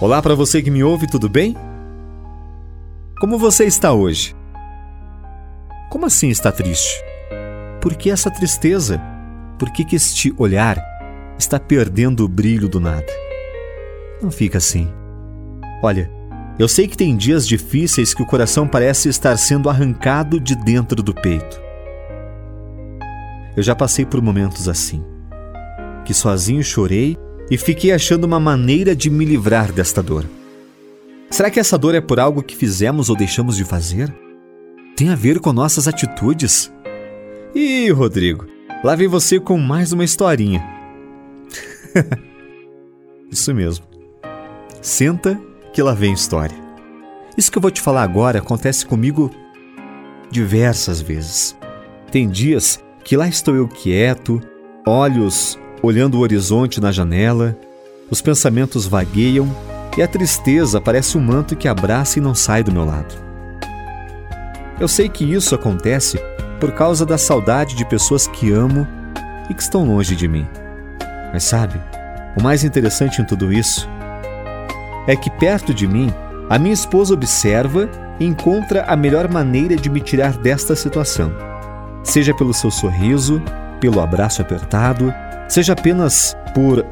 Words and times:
Olá 0.00 0.22
para 0.22 0.36
você 0.36 0.62
que 0.62 0.70
me 0.70 0.84
ouve, 0.84 1.08
tudo 1.08 1.28
bem? 1.28 1.56
Como 3.18 3.36
você 3.36 3.64
está 3.64 3.92
hoje? 3.92 4.32
Como 5.90 6.06
assim 6.06 6.28
está 6.28 6.52
triste? 6.52 7.02
Por 7.80 7.96
que 7.96 8.08
essa 8.08 8.30
tristeza? 8.30 9.02
Por 9.58 9.72
que, 9.72 9.84
que 9.84 9.96
este 9.96 10.32
olhar 10.38 10.80
está 11.36 11.58
perdendo 11.58 12.24
o 12.24 12.28
brilho 12.28 12.68
do 12.68 12.78
nada? 12.78 13.12
Não 14.22 14.30
fica 14.30 14.58
assim. 14.58 14.88
Olha, 15.82 16.08
eu 16.60 16.68
sei 16.68 16.86
que 16.86 16.96
tem 16.96 17.16
dias 17.16 17.44
difíceis 17.44 18.14
que 18.14 18.22
o 18.22 18.26
coração 18.26 18.68
parece 18.68 19.08
estar 19.08 19.36
sendo 19.36 19.68
arrancado 19.68 20.38
de 20.38 20.54
dentro 20.54 21.02
do 21.02 21.12
peito. 21.12 21.60
Eu 23.56 23.64
já 23.64 23.74
passei 23.74 24.06
por 24.06 24.22
momentos 24.22 24.68
assim, 24.68 25.04
que 26.04 26.14
sozinho 26.14 26.62
chorei 26.62 27.18
e 27.50 27.56
fiquei 27.56 27.92
achando 27.92 28.24
uma 28.24 28.40
maneira 28.40 28.94
de 28.94 29.10
me 29.10 29.24
livrar 29.24 29.72
desta 29.72 30.02
dor. 30.02 30.24
Será 31.30 31.50
que 31.50 31.60
essa 31.60 31.78
dor 31.78 31.94
é 31.94 32.00
por 32.00 32.18
algo 32.18 32.42
que 32.42 32.56
fizemos 32.56 33.08
ou 33.10 33.16
deixamos 33.16 33.56
de 33.56 33.64
fazer? 33.64 34.12
tem 34.98 35.10
a 35.10 35.14
ver 35.14 35.38
com 35.38 35.52
nossas 35.52 35.86
atitudes. 35.86 36.72
Ih, 37.54 37.88
Rodrigo, 37.90 38.46
lá 38.82 38.96
vem 38.96 39.06
você 39.06 39.38
com 39.38 39.56
mais 39.56 39.92
uma 39.92 40.02
historinha. 40.02 40.60
Isso 43.30 43.54
mesmo. 43.54 43.86
Senta 44.82 45.40
que 45.72 45.80
lá 45.80 45.94
vem 45.94 46.12
história. 46.12 46.56
Isso 47.36 47.48
que 47.48 47.58
eu 47.58 47.62
vou 47.62 47.70
te 47.70 47.80
falar 47.80 48.02
agora 48.02 48.40
acontece 48.40 48.84
comigo 48.84 49.30
diversas 50.32 51.00
vezes. 51.00 51.56
Tem 52.10 52.28
dias 52.28 52.82
que 53.04 53.16
lá 53.16 53.28
estou 53.28 53.54
eu 53.54 53.68
quieto, 53.68 54.42
olhos 54.84 55.56
olhando 55.82 56.16
o 56.16 56.20
horizonte 56.20 56.80
na 56.80 56.90
janela, 56.90 57.56
os 58.10 58.20
pensamentos 58.20 58.86
vagueiam 58.86 59.48
e 59.96 60.02
a 60.02 60.08
tristeza 60.08 60.80
parece 60.80 61.18
um 61.18 61.20
manto 61.20 61.56
que 61.56 61.68
abraça 61.68 62.18
e 62.18 62.22
não 62.22 62.34
sai 62.34 62.62
do 62.62 62.72
meu 62.72 62.84
lado. 62.84 63.14
Eu 64.80 64.86
sei 64.86 65.08
que 65.08 65.24
isso 65.24 65.54
acontece 65.54 66.18
por 66.60 66.72
causa 66.72 67.04
da 67.04 67.18
saudade 67.18 67.74
de 67.74 67.84
pessoas 67.84 68.26
que 68.26 68.52
amo 68.52 68.86
e 69.50 69.54
que 69.54 69.62
estão 69.62 69.84
longe 69.84 70.14
de 70.14 70.28
mim. 70.28 70.46
Mas 71.32 71.44
sabe, 71.44 71.80
o 72.36 72.42
mais 72.42 72.64
interessante 72.64 73.20
em 73.20 73.24
tudo 73.24 73.52
isso 73.52 73.88
é 75.06 75.16
que 75.16 75.30
perto 75.30 75.72
de 75.72 75.86
mim, 75.86 76.12
a 76.48 76.58
minha 76.58 76.74
esposa 76.74 77.14
observa 77.14 77.88
e 78.20 78.24
encontra 78.24 78.84
a 78.84 78.96
melhor 78.96 79.28
maneira 79.30 79.74
de 79.74 79.88
me 79.88 80.00
tirar 80.00 80.36
desta 80.36 80.76
situação. 80.76 81.32
Seja 82.04 82.34
pelo 82.34 82.54
seu 82.54 82.70
sorriso, 82.70 83.42
pelo 83.80 84.00
abraço 84.00 84.42
apertado, 84.42 85.12
seja 85.48 85.72
apenas 85.72 86.36
por 86.54 86.84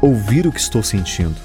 ouvir 0.00 0.46
o 0.46 0.52
que 0.52 0.60
estou 0.60 0.82
sentindo. 0.82 1.36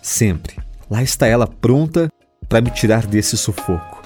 Sempre, 0.00 0.56
lá 0.88 1.02
está 1.02 1.26
ela 1.26 1.46
pronta 1.46 2.08
para 2.48 2.60
me 2.60 2.70
tirar 2.70 3.06
desse 3.06 3.36
sufoco. 3.36 4.00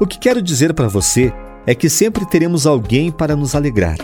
O 0.00 0.06
que 0.06 0.18
quero 0.18 0.40
dizer 0.40 0.72
para 0.72 0.88
você 0.88 1.32
é 1.66 1.74
que 1.74 1.90
sempre 1.90 2.24
teremos 2.24 2.66
alguém 2.66 3.10
para 3.10 3.36
nos 3.36 3.54
alegrar. 3.54 3.98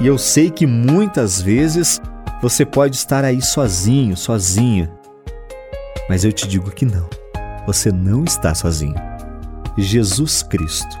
E 0.00 0.06
eu 0.06 0.16
sei 0.16 0.50
que 0.50 0.66
muitas 0.66 1.42
vezes 1.42 2.00
você 2.40 2.64
pode 2.64 2.96
estar 2.96 3.24
aí 3.24 3.42
sozinho, 3.42 4.16
sozinha. 4.16 4.90
Mas 6.08 6.24
eu 6.24 6.32
te 6.32 6.48
digo 6.48 6.70
que 6.70 6.84
não. 6.84 7.08
Você 7.66 7.92
não 7.92 8.24
está 8.24 8.54
sozinho. 8.54 8.94
Jesus 9.78 10.42
Cristo, 10.42 10.98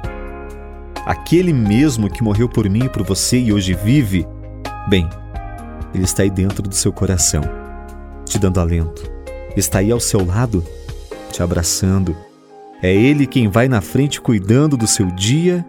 aquele 1.04 1.52
mesmo 1.52 2.08
que 2.08 2.22
morreu 2.22 2.48
por 2.48 2.68
mim 2.68 2.84
e 2.84 2.88
por 2.88 3.02
você 3.02 3.38
e 3.38 3.52
hoje 3.52 3.74
vive, 3.74 4.26
bem, 4.88 5.08
ele 5.94 6.04
está 6.04 6.22
aí 6.22 6.30
dentro 6.30 6.62
do 6.62 6.74
seu 6.74 6.92
coração, 6.92 7.42
te 8.24 8.38
dando 8.38 8.60
alento. 8.60 9.10
Está 9.56 9.80
aí 9.80 9.90
ao 9.90 10.00
seu 10.00 10.24
lado, 10.24 10.64
te 11.30 11.42
abraçando 11.42 12.16
é 12.82 12.92
Ele 12.92 13.28
quem 13.28 13.48
vai 13.48 13.68
na 13.68 13.80
frente 13.80 14.20
cuidando 14.20 14.76
do 14.76 14.88
seu 14.88 15.06
dia, 15.06 15.64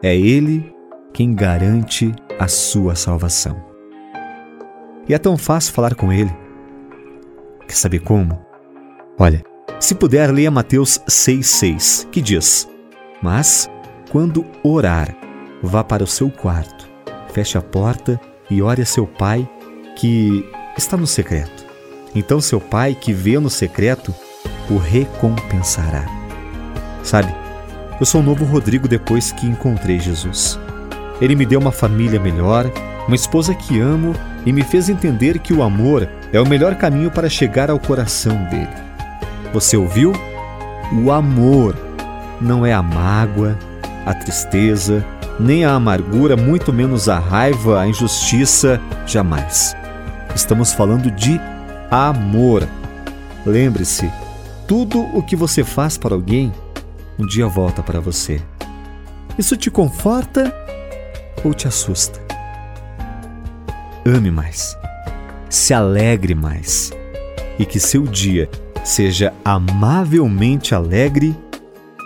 é 0.00 0.16
Ele 0.16 0.72
quem 1.12 1.34
garante 1.34 2.14
a 2.38 2.46
sua 2.46 2.94
salvação. 2.94 3.60
E 5.08 5.12
é 5.12 5.18
tão 5.18 5.36
fácil 5.36 5.74
falar 5.74 5.96
com 5.96 6.12
Ele. 6.12 6.32
Quer 7.66 7.74
saber 7.74 7.98
como? 7.98 8.40
Olha, 9.18 9.42
se 9.80 9.92
puder, 9.96 10.30
leia 10.30 10.52
Mateus 10.52 11.00
6,6, 11.08 12.08
que 12.10 12.20
diz: 12.20 12.68
Mas, 13.20 13.68
quando 14.12 14.46
orar, 14.62 15.16
vá 15.60 15.82
para 15.82 16.04
o 16.04 16.06
seu 16.06 16.30
quarto, 16.30 16.88
feche 17.32 17.58
a 17.58 17.62
porta 17.62 18.20
e 18.30 18.31
ore 18.60 18.82
a 18.82 18.86
seu 18.86 19.06
pai 19.06 19.48
que 19.96 20.44
está 20.76 20.96
no 20.96 21.06
secreto. 21.06 21.64
Então, 22.14 22.40
seu 22.40 22.60
pai 22.60 22.94
que 22.94 23.12
vê 23.12 23.38
no 23.38 23.48
secreto 23.48 24.14
o 24.68 24.76
recompensará. 24.76 26.04
Sabe, 27.02 27.34
eu 28.00 28.06
sou 28.06 28.20
o 28.20 28.24
novo 28.24 28.44
Rodrigo 28.44 28.88
depois 28.88 29.32
que 29.32 29.46
encontrei 29.46 29.98
Jesus. 29.98 30.58
Ele 31.20 31.36
me 31.36 31.46
deu 31.46 31.60
uma 31.60 31.72
família 31.72 32.18
melhor, 32.18 32.70
uma 33.06 33.14
esposa 33.14 33.54
que 33.54 33.78
amo 33.78 34.14
e 34.44 34.52
me 34.52 34.62
fez 34.62 34.88
entender 34.88 35.38
que 35.38 35.52
o 35.52 35.62
amor 35.62 36.08
é 36.32 36.40
o 36.40 36.48
melhor 36.48 36.74
caminho 36.74 37.10
para 37.10 37.28
chegar 37.28 37.70
ao 37.70 37.78
coração 37.78 38.36
dele. 38.46 38.68
Você 39.52 39.76
ouviu? 39.76 40.12
O 40.92 41.12
amor 41.12 41.76
não 42.40 42.66
é 42.66 42.72
a 42.72 42.82
mágoa, 42.82 43.56
a 44.04 44.12
tristeza, 44.14 45.04
nem 45.38 45.64
a 45.64 45.72
amargura, 45.74 46.36
muito 46.36 46.72
menos 46.72 47.08
a 47.08 47.18
raiva, 47.18 47.80
a 47.80 47.86
injustiça, 47.86 48.80
jamais. 49.06 49.74
Estamos 50.34 50.72
falando 50.72 51.10
de 51.10 51.40
amor. 51.90 52.66
Lembre-se, 53.44 54.10
tudo 54.66 55.00
o 55.16 55.22
que 55.22 55.36
você 55.36 55.64
faz 55.64 55.98
para 55.98 56.14
alguém 56.14 56.52
um 57.18 57.26
dia 57.26 57.46
volta 57.46 57.82
para 57.82 58.00
você. 58.00 58.40
Isso 59.38 59.56
te 59.56 59.70
conforta 59.70 60.54
ou 61.44 61.52
te 61.52 61.66
assusta? 61.66 62.20
Ame 64.04 64.30
mais, 64.30 64.76
se 65.48 65.72
alegre 65.72 66.34
mais 66.34 66.92
e 67.58 67.64
que 67.64 67.78
seu 67.78 68.02
dia 68.02 68.48
seja 68.84 69.32
amavelmente 69.44 70.74
alegre 70.74 71.36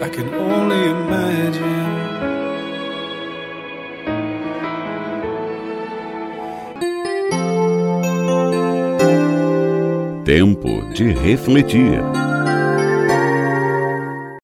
I 0.00 0.08
can 0.08 0.32
only 0.32 0.90
imagine. 0.90 1.88
Tempo 10.24 10.82
de 10.94 11.14
refletir. 11.14 12.27